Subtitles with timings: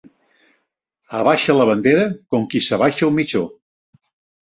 [1.19, 3.47] Abaixa la bandera com qui s'abaixa un mitjó.